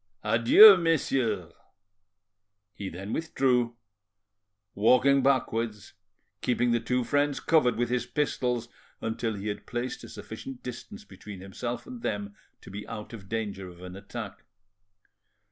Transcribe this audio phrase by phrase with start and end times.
[0.23, 1.53] Adieu, messieurs."
[2.73, 3.77] He then withdrew,
[4.73, 5.93] walking backwards,
[6.41, 8.67] keeping the two friends covered with his pistols
[8.99, 13.29] until he had placed a sufficient distance between himself and them to be out of
[13.29, 14.43] danger of an attack.